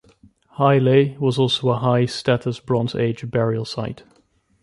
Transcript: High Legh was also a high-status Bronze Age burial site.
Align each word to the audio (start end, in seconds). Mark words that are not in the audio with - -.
High 0.53 0.79
Legh 0.79 1.19
was 1.19 1.37
also 1.37 1.69
a 1.69 1.77
high-status 1.77 2.59
Bronze 2.59 2.95
Age 2.95 3.29
burial 3.29 3.65
site. 3.65 4.01